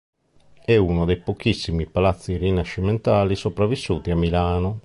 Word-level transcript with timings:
È 0.65 0.75
uno 0.75 1.05
dei 1.05 1.17
pochissimi 1.21 1.85
palazzi 1.85 2.35
rinascimentali 2.35 3.35
sopravvissuti 3.35 4.09
a 4.09 4.15
Milano. 4.15 4.79